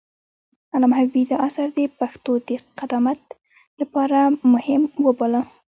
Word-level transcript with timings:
علامه 0.73 0.95
حبيبي 0.99 1.23
دا 1.29 1.35
اثر 1.47 1.67
د 1.77 1.79
پښتو 1.99 2.31
د 2.47 2.49
قدامت 2.79 3.21
لپاره 3.81 4.19
مهم 4.53 4.81
وباله. 5.05 5.41